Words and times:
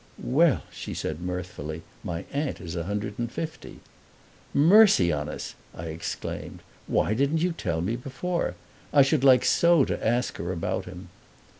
"Well," 0.17 0.63
she 0.71 0.95
said 0.95 1.21
mirthfully, 1.21 1.83
"my 2.03 2.25
aunt 2.33 2.59
is 2.59 2.75
a 2.75 2.85
hundred 2.85 3.19
and 3.19 3.31
fifty." 3.31 3.81
"Mercy 4.51 5.11
on 5.11 5.29
us!" 5.29 5.53
I 5.75 5.89
exclaimed; 5.89 6.61
"why 6.87 7.13
didn't 7.13 7.43
you 7.43 7.51
tell 7.51 7.81
me 7.81 7.95
before? 7.97 8.55
I 8.91 9.03
should 9.03 9.23
like 9.23 9.45
so 9.45 9.85
to 9.85 10.03
ask 10.07 10.37
her 10.37 10.51
about 10.51 10.85
him." 10.85 11.09